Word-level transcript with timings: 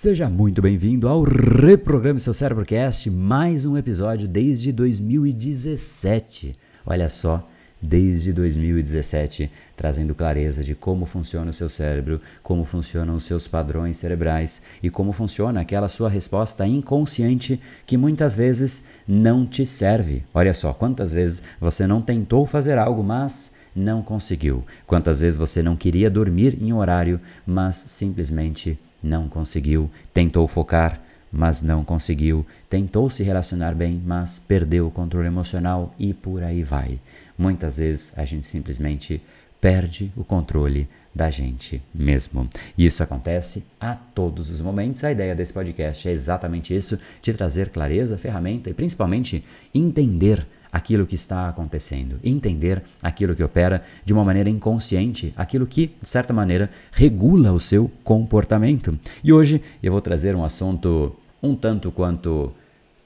Seja 0.00 0.30
muito 0.30 0.62
bem-vindo 0.62 1.08
ao 1.08 1.24
Reprograme 1.24 2.20
Seu 2.20 2.32
Cérebrocast, 2.32 3.10
mais 3.10 3.64
um 3.64 3.76
episódio 3.76 4.28
desde 4.28 4.70
2017. 4.70 6.56
Olha 6.86 7.08
só, 7.08 7.44
desde 7.82 8.32
2017, 8.32 9.50
trazendo 9.76 10.14
clareza 10.14 10.62
de 10.62 10.76
como 10.76 11.04
funciona 11.04 11.50
o 11.50 11.52
seu 11.52 11.68
cérebro, 11.68 12.20
como 12.44 12.64
funcionam 12.64 13.16
os 13.16 13.24
seus 13.24 13.48
padrões 13.48 13.96
cerebrais 13.96 14.62
e 14.80 14.88
como 14.88 15.10
funciona 15.10 15.62
aquela 15.62 15.88
sua 15.88 16.08
resposta 16.08 16.64
inconsciente 16.64 17.60
que 17.84 17.96
muitas 17.96 18.36
vezes 18.36 18.84
não 19.04 19.44
te 19.44 19.66
serve. 19.66 20.22
Olha 20.32 20.54
só, 20.54 20.72
quantas 20.72 21.10
vezes 21.10 21.42
você 21.60 21.88
não 21.88 22.00
tentou 22.00 22.46
fazer 22.46 22.78
algo, 22.78 23.02
mas 23.02 23.52
não 23.74 24.00
conseguiu. 24.00 24.64
Quantas 24.86 25.18
vezes 25.18 25.36
você 25.36 25.60
não 25.60 25.74
queria 25.74 26.08
dormir 26.08 26.56
em 26.62 26.72
horário, 26.72 27.20
mas 27.44 27.74
simplesmente 27.88 28.78
não 29.02 29.28
conseguiu. 29.28 29.90
Tentou 30.12 30.46
focar, 30.48 31.00
mas 31.30 31.62
não 31.62 31.84
conseguiu. 31.84 32.46
Tentou 32.68 33.08
se 33.10 33.22
relacionar 33.22 33.74
bem, 33.74 34.00
mas 34.04 34.38
perdeu 34.38 34.86
o 34.86 34.90
controle 34.90 35.26
emocional 35.26 35.94
e 35.98 36.12
por 36.12 36.42
aí 36.42 36.62
vai. 36.62 36.98
Muitas 37.36 37.76
vezes 37.76 38.12
a 38.16 38.24
gente 38.24 38.46
simplesmente 38.46 39.22
perde 39.60 40.12
o 40.16 40.24
controle 40.24 40.88
da 41.14 41.30
gente 41.30 41.82
mesmo. 41.92 42.48
E 42.76 42.86
isso 42.86 43.02
acontece 43.02 43.64
a 43.80 43.94
todos 43.94 44.50
os 44.50 44.60
momentos. 44.60 45.02
A 45.02 45.10
ideia 45.10 45.34
desse 45.34 45.52
podcast 45.52 46.08
é 46.08 46.12
exatamente 46.12 46.74
isso: 46.74 46.98
te 47.20 47.32
trazer 47.32 47.70
clareza, 47.70 48.16
ferramenta 48.16 48.70
e 48.70 48.74
principalmente 48.74 49.44
entender 49.74 50.46
aquilo 50.70 51.06
que 51.06 51.14
está 51.14 51.48
acontecendo, 51.48 52.20
entender 52.22 52.82
aquilo 53.02 53.34
que 53.34 53.42
opera 53.42 53.82
de 54.04 54.12
uma 54.12 54.24
maneira 54.24 54.50
inconsciente, 54.50 55.32
aquilo 55.36 55.66
que, 55.66 55.94
de 56.00 56.08
certa 56.08 56.32
maneira, 56.32 56.70
regula 56.92 57.52
o 57.52 57.60
seu 57.60 57.90
comportamento. 58.04 58.98
E 59.24 59.32
hoje 59.32 59.62
eu 59.82 59.92
vou 59.92 60.00
trazer 60.00 60.36
um 60.36 60.44
assunto 60.44 61.16
um 61.42 61.54
tanto 61.54 61.90
quanto 61.90 62.52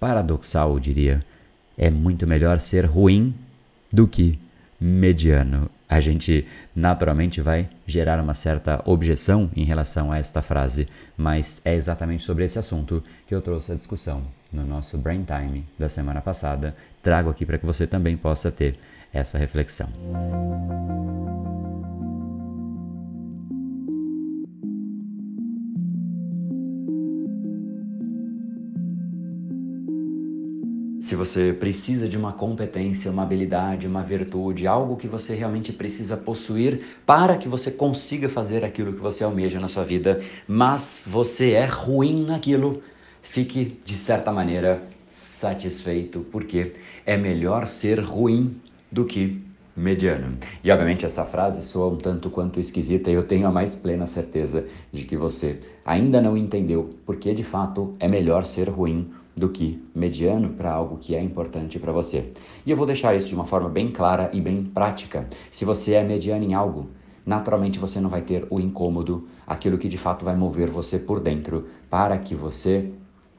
paradoxal, 0.00 0.72
eu 0.72 0.80
diria. 0.80 1.24
É 1.76 1.90
muito 1.90 2.26
melhor 2.26 2.60
ser 2.60 2.84
ruim 2.84 3.34
do 3.90 4.06
que 4.06 4.38
mediano. 4.82 5.70
A 5.88 6.00
gente 6.00 6.46
naturalmente 6.74 7.40
vai 7.40 7.68
gerar 7.86 8.20
uma 8.20 8.34
certa 8.34 8.82
objeção 8.84 9.50
em 9.54 9.64
relação 9.64 10.10
a 10.10 10.18
esta 10.18 10.42
frase, 10.42 10.88
mas 11.16 11.60
é 11.64 11.74
exatamente 11.74 12.24
sobre 12.24 12.44
esse 12.44 12.58
assunto 12.58 13.02
que 13.26 13.34
eu 13.34 13.40
trouxe 13.40 13.72
a 13.72 13.76
discussão 13.76 14.22
no 14.52 14.66
nosso 14.66 14.98
Brain 14.98 15.24
Time 15.24 15.64
da 15.78 15.88
semana 15.88 16.20
passada. 16.20 16.74
Trago 17.02 17.30
aqui 17.30 17.46
para 17.46 17.58
que 17.58 17.66
você 17.66 17.86
também 17.86 18.16
possa 18.16 18.50
ter 18.50 18.76
essa 19.12 19.38
reflexão. 19.38 19.88
Se 31.12 31.16
você 31.16 31.52
precisa 31.52 32.08
de 32.08 32.16
uma 32.16 32.32
competência, 32.32 33.10
uma 33.10 33.22
habilidade, 33.22 33.86
uma 33.86 34.02
virtude, 34.02 34.66
algo 34.66 34.96
que 34.96 35.06
você 35.06 35.34
realmente 35.34 35.70
precisa 35.70 36.16
possuir 36.16 36.96
para 37.04 37.36
que 37.36 37.46
você 37.46 37.70
consiga 37.70 38.30
fazer 38.30 38.64
aquilo 38.64 38.94
que 38.94 38.98
você 38.98 39.22
almeja 39.22 39.60
na 39.60 39.68
sua 39.68 39.84
vida, 39.84 40.22
mas 40.48 41.02
você 41.06 41.50
é 41.50 41.66
ruim 41.66 42.24
naquilo, 42.24 42.82
fique 43.20 43.78
de 43.84 43.94
certa 43.94 44.32
maneira 44.32 44.82
satisfeito, 45.10 46.24
porque 46.32 46.72
é 47.04 47.18
melhor 47.18 47.66
ser 47.66 48.00
ruim 48.00 48.56
do 48.90 49.04
que 49.04 49.42
mediano. 49.76 50.38
E 50.64 50.70
obviamente 50.70 51.04
essa 51.04 51.26
frase 51.26 51.62
soa 51.62 51.92
um 51.92 51.98
tanto 51.98 52.30
quanto 52.30 52.58
esquisita 52.58 53.10
e 53.10 53.14
eu 53.14 53.22
tenho 53.22 53.46
a 53.46 53.52
mais 53.52 53.74
plena 53.74 54.06
certeza 54.06 54.64
de 54.90 55.04
que 55.04 55.18
você 55.18 55.60
ainda 55.84 56.22
não 56.22 56.38
entendeu 56.38 56.94
porque 57.04 57.34
de 57.34 57.44
fato 57.44 57.94
é 58.00 58.08
melhor 58.08 58.46
ser 58.46 58.70
ruim 58.70 59.10
do 59.42 59.48
que 59.48 59.82
mediano 59.92 60.50
para 60.50 60.72
algo 60.72 60.98
que 60.98 61.16
é 61.16 61.20
importante 61.20 61.76
para 61.76 61.90
você. 61.90 62.32
E 62.64 62.70
eu 62.70 62.76
vou 62.76 62.86
deixar 62.86 63.12
isso 63.16 63.26
de 63.26 63.34
uma 63.34 63.44
forma 63.44 63.68
bem 63.68 63.90
clara 63.90 64.30
e 64.32 64.40
bem 64.40 64.62
prática. 64.62 65.28
Se 65.50 65.64
você 65.64 65.94
é 65.94 66.04
mediano 66.04 66.44
em 66.44 66.54
algo, 66.54 66.90
naturalmente 67.26 67.76
você 67.76 68.00
não 68.00 68.08
vai 68.08 68.22
ter 68.22 68.46
o 68.50 68.60
incômodo, 68.60 69.26
aquilo 69.44 69.78
que 69.78 69.88
de 69.88 69.98
fato 69.98 70.24
vai 70.24 70.36
mover 70.36 70.70
você 70.70 70.96
por 70.96 71.18
dentro 71.18 71.66
para 71.90 72.16
que 72.18 72.36
você 72.36 72.92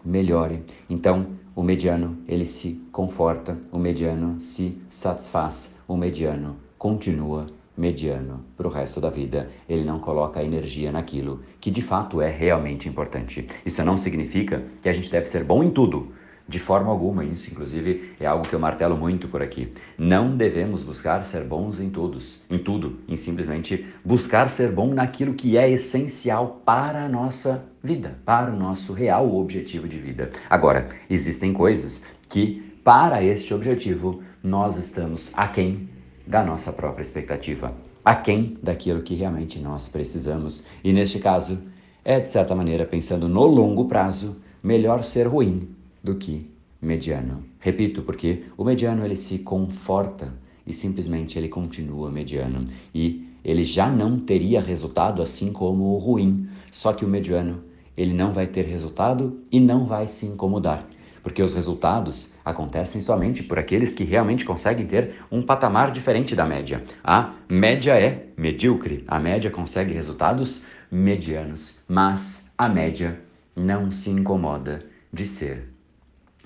melhore. 0.04 0.64
Então, 0.90 1.28
o 1.56 1.64
mediano, 1.64 2.18
ele 2.28 2.46
se 2.46 2.82
conforta, 2.92 3.58
o 3.72 3.78
mediano 3.78 4.42
se 4.42 4.78
satisfaz, 4.90 5.78
o 5.88 5.96
mediano 5.96 6.58
continua 6.78 7.48
mediano 7.76 8.46
para 8.56 8.68
o 8.68 8.72
resto 8.72 9.02
da 9.02 9.10
vida. 9.10 9.50
Ele 9.68 9.84
não 9.84 10.00
coloca 10.00 10.44
energia 10.44 10.92
naquilo 10.92 11.42
que 11.60 11.72
de 11.72 11.82
fato 11.82 12.22
é 12.22 12.30
realmente 12.30 12.88
importante. 12.88 13.48
Isso 13.66 13.84
não 13.84 13.98
significa 13.98 14.64
que 14.82 14.90
a 14.90 14.94
gente 14.94 15.10
deve 15.10 15.26
ser 15.26 15.44
bom 15.44 15.64
em 15.64 15.72
tudo. 15.72 16.12
De 16.46 16.60
forma 16.60 16.92
alguma, 16.92 17.24
isso 17.24 17.50
inclusive 17.50 18.16
é 18.20 18.26
algo 18.26 18.48
que 18.48 18.54
eu 18.54 18.60
martelo 18.60 18.98
muito 18.98 19.30
por 19.30 19.42
aqui. 19.42 19.72
Não 19.98 20.36
devemos 20.36 20.84
buscar 20.84 21.24
ser 21.24 21.42
bons 21.44 21.80
em 21.80 21.90
todos, 21.90 22.42
em 22.50 22.58
tudo, 22.58 23.00
em 23.08 23.16
simplesmente 23.16 23.86
buscar 24.04 24.50
ser 24.50 24.70
bom 24.70 24.94
naquilo 24.94 25.34
que 25.34 25.58
é 25.58 25.70
essencial 25.72 26.62
para 26.66 27.06
a 27.06 27.08
nossa 27.08 27.64
vida, 27.82 28.20
para 28.26 28.52
o 28.52 28.58
nosso 28.58 28.92
real 28.92 29.34
objetivo 29.36 29.88
de 29.88 29.98
vida. 29.98 30.32
Agora, 30.50 30.90
existem 31.10 31.54
coisas 31.54 32.04
que 32.28 32.74
para 32.84 33.24
este 33.24 33.54
objetivo 33.54 34.22
nós 34.44 34.78
estamos 34.78 35.32
aquém 35.34 35.88
da 36.26 36.44
nossa 36.44 36.72
própria 36.72 37.04
expectativa, 37.04 37.74
aquém 38.04 38.58
daquilo 38.62 39.02
que 39.02 39.16
realmente 39.16 39.60
nós 39.60 39.88
precisamos. 39.88 40.66
E 40.84 40.94
neste 40.94 41.20
caso, 41.20 41.60
é 42.04 42.20
de 42.20 42.30
certa 42.30 42.56
maneira 42.56 42.86
pensando 42.86 43.28
no 43.28 43.46
longo 43.46 43.86
prazo, 43.86 44.38
melhor 44.62 45.04
ser 45.04 45.28
ruim 45.28 45.70
do 46.04 46.16
que 46.16 46.50
mediano. 46.82 47.44
Repito, 47.60 48.02
porque 48.02 48.44
o 48.58 48.64
mediano 48.64 49.06
ele 49.06 49.16
se 49.16 49.40
conforta 49.40 50.34
e 50.66 50.74
simplesmente 50.74 51.38
ele 51.38 51.50
continua 51.50 52.12
mediano 52.12 52.66
e 52.94 53.28
ele 53.44 53.64
já 53.64 53.90
não 53.90 54.20
teria 54.20 54.62
resultado 54.62 55.22
assim 55.22 55.52
como 55.52 55.94
o 55.94 55.98
ruim. 55.98 56.48
Só 56.72 56.94
que 56.94 57.04
o 57.04 57.08
mediano, 57.08 57.64
ele 57.96 58.14
não 58.14 58.32
vai 58.32 58.48
ter 58.48 58.66
resultado 58.66 59.42
e 59.52 59.60
não 59.60 59.86
vai 59.86 60.08
se 60.08 60.26
incomodar 60.26 60.88
porque 61.24 61.42
os 61.42 61.54
resultados 61.54 62.34
acontecem 62.44 63.00
somente 63.00 63.42
por 63.42 63.58
aqueles 63.58 63.94
que 63.94 64.04
realmente 64.04 64.44
conseguem 64.44 64.86
ter 64.86 65.16
um 65.32 65.42
patamar 65.42 65.92
diferente 65.92 66.36
da 66.36 66.46
média. 66.46 66.84
A 67.04 67.32
média 67.50 67.98
é 67.98 68.28
medíocre, 68.38 69.04
a 69.08 69.18
média 69.18 69.50
consegue 69.50 69.94
resultados 69.94 70.62
medianos, 70.92 71.74
mas 71.88 72.46
a 72.58 72.68
média 72.68 73.20
não 73.56 73.90
se 73.90 74.10
incomoda 74.10 74.84
de 75.12 75.26
ser 75.26 75.70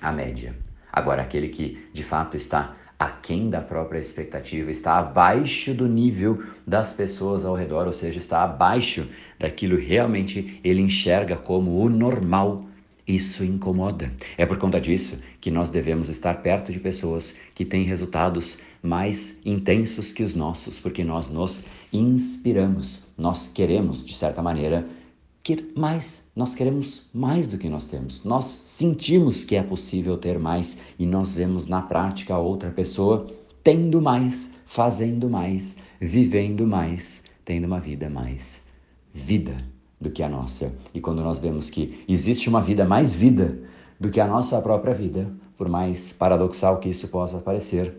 a 0.00 0.12
média. 0.12 0.54
Agora, 0.92 1.22
aquele 1.22 1.48
que 1.48 1.86
de 1.92 2.02
fato 2.04 2.36
está 2.36 2.76
aquém 2.98 3.48
da 3.48 3.60
própria 3.60 4.00
expectativa, 4.00 4.70
está 4.70 4.98
abaixo 4.98 5.72
do 5.72 5.86
nível 5.86 6.42
das 6.66 6.92
pessoas 6.92 7.44
ao 7.44 7.54
redor, 7.54 7.86
ou 7.86 7.92
seja, 7.92 8.18
está 8.18 8.42
abaixo 8.42 9.08
daquilo 9.38 9.78
realmente 9.78 10.60
ele 10.64 10.80
enxerga 10.80 11.36
como 11.36 11.80
o 11.80 11.88
normal 11.88 12.67
isso 13.08 13.42
incomoda. 13.42 14.12
É 14.36 14.44
por 14.44 14.58
conta 14.58 14.80
disso 14.80 15.18
que 15.40 15.50
nós 15.50 15.70
devemos 15.70 16.08
estar 16.08 16.42
perto 16.42 16.70
de 16.70 16.78
pessoas 16.78 17.34
que 17.54 17.64
têm 17.64 17.82
resultados 17.82 18.58
mais 18.82 19.38
intensos 19.44 20.12
que 20.12 20.22
os 20.22 20.34
nossos, 20.34 20.78
porque 20.78 21.02
nós 21.02 21.28
nos 21.28 21.64
inspiramos, 21.92 23.02
nós 23.16 23.48
queremos, 23.48 24.04
de 24.04 24.14
certa 24.14 24.42
maneira, 24.42 24.86
que 25.42 25.72
mais, 25.74 26.28
nós 26.36 26.54
queremos 26.54 27.08
mais 27.12 27.48
do 27.48 27.56
que 27.56 27.68
nós 27.68 27.86
temos. 27.86 28.22
Nós 28.24 28.44
sentimos 28.44 29.44
que 29.44 29.56
é 29.56 29.62
possível 29.62 30.16
ter 30.18 30.38
mais 30.38 30.76
e 30.98 31.06
nós 31.06 31.32
vemos 31.32 31.66
na 31.66 31.80
prática 31.80 32.36
outra 32.36 32.70
pessoa 32.70 33.26
tendo 33.64 34.00
mais, 34.00 34.52
fazendo 34.66 35.28
mais, 35.28 35.76
vivendo 36.00 36.66
mais, 36.66 37.24
tendo 37.44 37.64
uma 37.64 37.80
vida 37.80 38.08
mais 38.10 38.68
vida 39.18 39.77
do 40.00 40.10
que 40.10 40.22
a 40.22 40.28
nossa. 40.28 40.72
E 40.94 41.00
quando 41.00 41.22
nós 41.22 41.38
vemos 41.38 41.70
que 41.70 42.04
existe 42.08 42.48
uma 42.48 42.60
vida 42.60 42.84
mais 42.84 43.14
vida 43.14 43.58
do 43.98 44.10
que 44.10 44.20
a 44.20 44.26
nossa 44.26 44.60
própria 44.60 44.94
vida, 44.94 45.30
por 45.56 45.68
mais 45.68 46.12
paradoxal 46.12 46.78
que 46.78 46.88
isso 46.88 47.08
possa 47.08 47.38
parecer, 47.38 47.94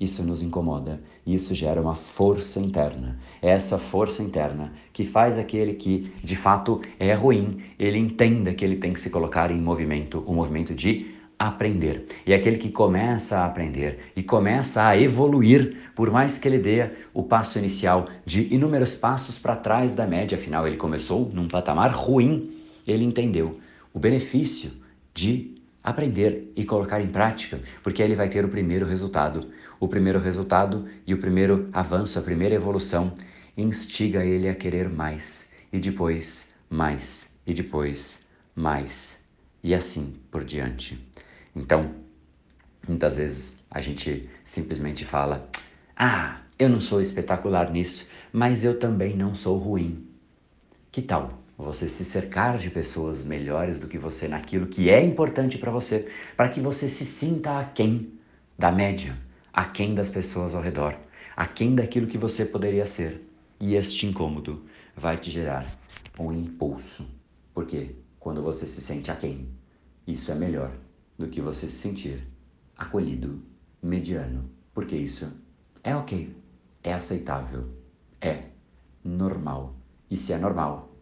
isso 0.00 0.22
nos 0.22 0.42
incomoda 0.42 1.00
isso 1.32 1.54
gera 1.54 1.80
uma 1.80 1.94
força 1.94 2.60
interna. 2.60 3.18
É 3.40 3.50
essa 3.50 3.78
força 3.78 4.22
interna 4.22 4.72
que 4.92 5.04
faz 5.04 5.38
aquele 5.38 5.74
que 5.74 6.12
de 6.22 6.36
fato 6.36 6.80
é 6.98 7.12
ruim, 7.14 7.62
ele 7.78 7.98
entenda 7.98 8.54
que 8.54 8.64
ele 8.64 8.76
tem 8.76 8.92
que 8.92 9.00
se 9.00 9.10
colocar 9.10 9.50
em 9.50 9.60
movimento, 9.60 10.22
o 10.26 10.32
um 10.32 10.34
movimento 10.34 10.74
de 10.74 11.14
aprender. 11.40 12.04
E 12.26 12.34
aquele 12.34 12.58
que 12.58 12.70
começa 12.70 13.38
a 13.38 13.46
aprender 13.46 14.12
e 14.14 14.22
começa 14.22 14.86
a 14.86 15.00
evoluir, 15.00 15.90
por 15.94 16.10
mais 16.10 16.36
que 16.36 16.46
ele 16.46 16.58
dê 16.58 16.90
o 17.14 17.22
passo 17.22 17.58
inicial 17.58 18.10
de 18.26 18.52
inúmeros 18.52 18.94
passos 18.94 19.38
para 19.38 19.56
trás 19.56 19.94
da 19.94 20.06
média, 20.06 20.36
afinal 20.36 20.66
ele 20.66 20.76
começou 20.76 21.30
num 21.32 21.48
patamar 21.48 21.92
ruim, 21.92 22.50
ele 22.86 23.04
entendeu 23.04 23.58
o 23.90 23.98
benefício 23.98 24.70
de 25.14 25.54
aprender 25.82 26.52
e 26.54 26.62
colocar 26.62 27.00
em 27.00 27.06
prática, 27.06 27.58
porque 27.82 28.02
aí 28.02 28.08
ele 28.08 28.16
vai 28.16 28.28
ter 28.28 28.44
o 28.44 28.50
primeiro 28.50 28.84
resultado. 28.84 29.48
O 29.80 29.88
primeiro 29.88 30.18
resultado 30.18 30.86
e 31.06 31.14
o 31.14 31.18
primeiro 31.18 31.70
avanço, 31.72 32.18
a 32.18 32.22
primeira 32.22 32.54
evolução 32.54 33.14
instiga 33.56 34.22
ele 34.26 34.46
a 34.46 34.54
querer 34.54 34.90
mais 34.90 35.48
e 35.72 35.78
depois 35.78 36.54
mais 36.68 37.34
e 37.46 37.54
depois 37.54 38.26
mais 38.54 39.18
e 39.62 39.74
assim 39.74 40.14
por 40.30 40.44
diante. 40.44 40.98
Então, 41.54 41.94
muitas 42.86 43.16
vezes 43.16 43.56
a 43.70 43.80
gente 43.80 44.28
simplesmente 44.44 45.04
fala: 45.04 45.48
Ah, 45.96 46.40
eu 46.58 46.68
não 46.68 46.80
sou 46.80 47.00
espetacular 47.00 47.70
nisso, 47.70 48.08
mas 48.32 48.64
eu 48.64 48.78
também 48.78 49.16
não 49.16 49.34
sou 49.34 49.58
ruim. 49.58 50.06
Que 50.90 51.02
tal 51.02 51.38
você 51.56 51.88
se 51.88 52.04
cercar 52.04 52.56
de 52.58 52.70
pessoas 52.70 53.22
melhores 53.22 53.78
do 53.78 53.86
que 53.86 53.98
você 53.98 54.26
naquilo 54.26 54.66
que 54.66 54.88
é 54.88 55.04
importante 55.04 55.58
para 55.58 55.70
você, 55.70 56.10
para 56.36 56.48
que 56.48 56.60
você 56.60 56.88
se 56.88 57.04
sinta 57.04 57.58
aquém 57.58 58.14
da 58.58 58.72
média, 58.72 59.16
aquém 59.52 59.94
das 59.94 60.08
pessoas 60.08 60.54
ao 60.54 60.62
redor, 60.62 60.96
aquém 61.36 61.74
daquilo 61.74 62.06
que 62.06 62.16
você 62.16 62.44
poderia 62.44 62.86
ser. 62.86 63.26
E 63.60 63.74
este 63.74 64.06
incômodo 64.06 64.64
vai 64.96 65.18
te 65.18 65.30
gerar 65.30 65.66
um 66.18 66.32
impulso. 66.32 67.06
Porque 67.52 67.94
quando 68.18 68.42
você 68.42 68.66
se 68.66 68.80
sente 68.80 69.10
aquém, 69.10 69.46
isso 70.06 70.32
é 70.32 70.34
melhor 70.34 70.72
do 71.20 71.28
que 71.28 71.42
você 71.42 71.68
se 71.68 71.76
sentir 71.76 72.26
acolhido, 72.74 73.42
mediano. 73.82 74.50
Porque 74.72 74.96
isso 74.96 75.30
é 75.84 75.94
ok, 75.94 76.34
é 76.82 76.94
aceitável, 76.94 77.68
é 78.18 78.44
normal. 79.04 79.76
E 80.10 80.16
se 80.16 80.32
é 80.32 80.38
normal, 80.38 80.96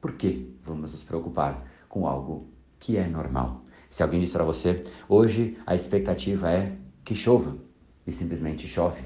por 0.00 0.12
que 0.12 0.56
vamos 0.62 0.92
nos 0.92 1.02
preocupar 1.02 1.66
com 1.88 2.06
algo 2.06 2.48
que 2.78 2.96
é 2.96 3.08
normal? 3.08 3.64
Se 3.90 4.00
alguém 4.00 4.20
diz 4.20 4.30
para 4.30 4.44
você, 4.44 4.84
hoje 5.08 5.58
a 5.66 5.74
expectativa 5.74 6.52
é 6.52 6.78
que 7.04 7.16
chova 7.16 7.58
e 8.06 8.12
simplesmente 8.12 8.68
chove, 8.68 9.02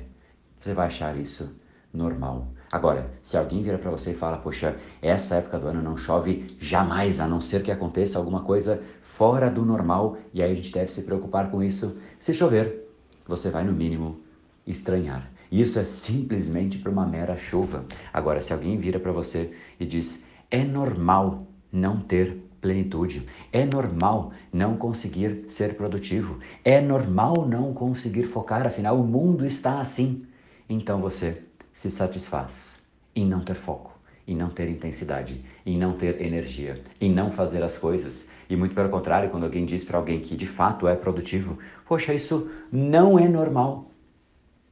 você 0.61 0.75
vai 0.75 0.89
achar 0.89 1.17
isso 1.19 1.57
normal. 1.91 2.53
Agora, 2.73 3.11
se 3.21 3.37
alguém 3.37 3.63
vira 3.63 3.77
para 3.77 3.91
você 3.91 4.13
e 4.13 4.15
fala, 4.15 4.39
poxa, 4.39 4.77
essa 5.03 5.35
época 5.35 5.59
do 5.59 5.69
ano 5.69 5.83
não 5.83 5.95
chove 5.95 6.57
jamais, 6.59 7.21
a 7.21 7.29
não 7.29 7.39
ser 7.39 7.63
que 7.63 7.71
aconteça 7.71 8.19
alguma 8.19 8.41
coisa 8.41 8.81
fora 9.03 9.51
do 9.51 9.63
normal, 9.63 10.17
e 10.33 10.43
aí 10.43 10.51
a 10.51 10.55
gente 10.55 10.73
deve 10.73 10.91
se 10.91 11.03
preocupar 11.03 11.51
com 11.51 11.63
isso. 11.63 11.99
Se 12.19 12.33
chover, 12.33 12.89
você 13.29 13.51
vai 13.51 13.63
no 13.63 13.75
mínimo 13.75 14.21
estranhar. 14.67 15.31
Isso 15.51 15.79
é 15.79 15.85
simplesmente 15.85 16.79
para 16.79 16.91
uma 16.91 17.05
mera 17.05 17.37
chuva. 17.37 17.85
Agora, 18.11 18.41
se 18.41 18.55
alguém 18.55 18.79
vira 18.79 18.99
para 18.99 19.13
você 19.13 19.53
e 19.79 19.85
diz, 19.85 20.25
é 20.51 20.65
normal 20.65 21.47
não 21.71 22.01
ter 22.01 22.39
plenitude. 22.59 23.27
É 23.53 23.67
normal 23.67 24.33
não 24.51 24.79
conseguir 24.79 25.45
ser 25.49 25.75
produtivo. 25.75 26.39
É 26.65 26.81
normal 26.81 27.47
não 27.47 27.75
conseguir 27.75 28.23
focar, 28.23 28.67
afinal, 28.67 28.99
o 28.99 29.07
mundo 29.07 29.45
está 29.45 29.79
assim. 29.79 30.25
Então 30.71 31.03
você 31.03 31.43
se 31.73 31.91
satisfaz 31.91 32.83
em 33.15 33.27
não 33.27 33.41
ter 33.41 33.55
foco, 33.55 33.99
em 34.27 34.37
não 34.37 34.51
ter 34.51 34.69
intensidade, 34.69 35.45
em 35.65 35.77
não 35.79 35.93
ter 35.93 36.21
energia, 36.21 36.81
em 37.01 37.13
não 37.13 37.31
fazer 37.31 37.63
as 37.63 37.77
coisas. 37.77 38.29
E 38.49 38.57
muito 38.57 38.75
pelo 38.75 38.89
contrário, 38.89 39.31
quando 39.31 39.45
alguém 39.45 39.65
diz 39.65 39.85
para 39.85 39.99
alguém 39.99 40.21
que 40.21 40.37
de 40.37 40.47
fato 40.47 40.87
é 40.87 40.95
produtivo, 40.95 41.59
poxa, 41.87 42.15
isso 42.15 42.51
não 42.71 43.19
é 43.19 43.29
normal. 43.29 43.91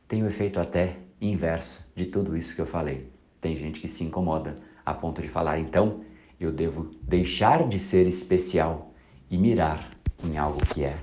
Tem 0.07 0.23
o 0.23 0.27
um 0.27 0.29
efeito 0.29 0.61
até 0.61 0.99
inverso 1.21 1.85
de 1.95 2.07
tudo 2.07 2.37
isso 2.37 2.55
que 2.55 2.61
eu 2.61 2.67
falei. 2.67 3.09
Tem 3.41 3.57
gente 3.57 3.81
que 3.81 3.89
se 3.89 4.05
incomoda 4.05 4.57
a 4.85 4.93
ponto 4.93 5.23
de 5.23 5.29
falar, 5.29 5.59
então 5.59 6.01
eu 6.39 6.51
devo 6.51 6.91
deixar 7.03 7.69
de 7.69 7.79
ser 7.79 8.07
especial 8.07 8.93
e 9.31 9.37
mirar 9.37 9.91
em 10.25 10.37
algo 10.37 10.65
que 10.67 10.83
é 10.85 10.97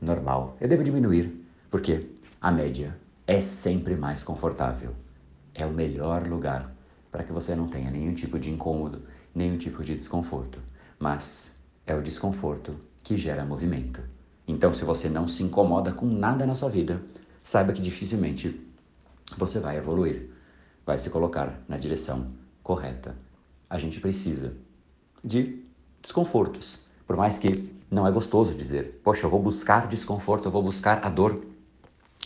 normal. 0.00 0.56
Eu 0.60 0.68
devo 0.68 0.82
diminuir, 0.82 1.44
porque 1.70 2.06
a 2.40 2.50
média 2.50 2.96
é 3.26 3.40
sempre 3.40 3.96
mais 3.96 4.22
confortável 4.22 4.94
é 5.54 5.64
o 5.64 5.70
melhor 5.70 6.26
lugar 6.26 6.74
para 7.10 7.22
que 7.22 7.32
você 7.32 7.54
não 7.54 7.68
tenha 7.68 7.90
nenhum 7.90 8.12
tipo 8.12 8.38
de 8.38 8.50
incômodo, 8.50 9.02
nenhum 9.34 9.56
tipo 9.56 9.84
de 9.84 9.94
desconforto. 9.94 10.58
Mas 10.98 11.54
é 11.86 11.94
o 11.94 12.02
desconforto 12.02 12.76
que 13.02 13.16
gera 13.16 13.44
movimento. 13.44 14.02
Então, 14.48 14.74
se 14.74 14.84
você 14.84 15.08
não 15.08 15.28
se 15.28 15.42
incomoda 15.42 15.92
com 15.92 16.06
nada 16.06 16.44
na 16.44 16.54
sua 16.54 16.68
vida, 16.68 17.00
saiba 17.42 17.72
que 17.72 17.80
dificilmente 17.80 18.60
você 19.36 19.60
vai 19.60 19.76
evoluir, 19.76 20.30
vai 20.84 20.98
se 20.98 21.08
colocar 21.08 21.62
na 21.68 21.76
direção 21.76 22.26
correta. 22.62 23.14
A 23.70 23.78
gente 23.78 24.00
precisa 24.00 24.54
de 25.22 25.62
desconfortos, 26.02 26.80
por 27.06 27.16
mais 27.16 27.38
que 27.38 27.72
não 27.90 28.06
é 28.06 28.10
gostoso 28.10 28.54
dizer, 28.54 29.00
poxa, 29.04 29.24
eu 29.24 29.30
vou 29.30 29.40
buscar 29.40 29.86
desconforto, 29.86 30.46
eu 30.46 30.50
vou 30.50 30.62
buscar 30.62 31.04
a 31.04 31.08
dor. 31.08 31.44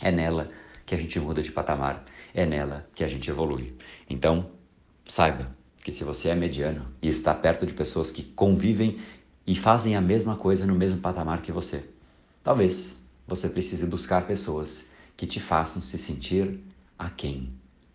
É 0.01 0.11
nela 0.11 0.49
que 0.89 0.95
a 0.95 0.97
gente 0.97 1.19
muda 1.19 1.43
de 1.43 1.51
patamar, 1.51 2.03
é 2.33 2.47
nela 2.47 2.89
que 2.95 3.03
a 3.03 3.07
gente 3.07 3.29
evolui. 3.29 3.75
Então, 4.09 4.49
saiba 5.05 5.55
que 5.83 5.91
se 5.91 6.03
você 6.03 6.29
é 6.29 6.35
mediano 6.35 6.87
e 6.99 7.07
está 7.07 7.31
perto 7.31 7.63
de 7.63 7.75
pessoas 7.75 8.09
que 8.09 8.23
convivem 8.23 8.97
e 9.45 9.55
fazem 9.55 9.95
a 9.95 10.01
mesma 10.01 10.35
coisa 10.35 10.65
no 10.65 10.73
mesmo 10.73 10.99
patamar 10.99 11.43
que 11.43 11.51
você, 11.51 11.85
talvez 12.43 12.97
você 13.27 13.47
precise 13.47 13.85
buscar 13.85 14.25
pessoas 14.25 14.87
que 15.15 15.27
te 15.27 15.39
façam 15.39 15.79
se 15.79 15.95
sentir 15.95 16.59
aquém, 16.97 17.49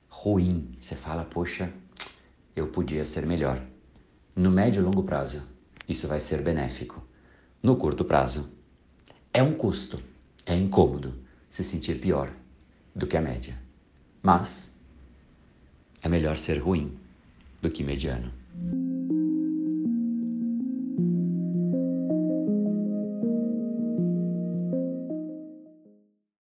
ruim. 0.08 0.70
Você 0.78 0.94
fala, 0.94 1.24
poxa, 1.24 1.72
eu 2.54 2.68
podia 2.68 3.04
ser 3.04 3.26
melhor. 3.26 3.60
No 4.36 4.52
médio 4.52 4.80
e 4.80 4.84
longo 4.84 5.02
prazo, 5.02 5.42
isso 5.88 6.06
vai 6.06 6.20
ser 6.20 6.42
benéfico. 6.42 7.04
No 7.60 7.74
curto 7.74 8.04
prazo, 8.04 8.48
é 9.32 9.42
um 9.42 9.52
custo, 9.52 10.00
é 10.46 10.54
incômodo 10.54 11.12
se 11.50 11.64
sentir 11.64 11.98
pior 12.00 12.30
do 12.94 13.06
que 13.06 13.16
a 13.16 13.20
média. 13.20 13.54
Mas 14.22 14.74
é 16.02 16.08
melhor 16.08 16.36
ser 16.36 16.58
ruim 16.58 16.96
do 17.60 17.70
que 17.70 17.82
mediano. 17.82 18.32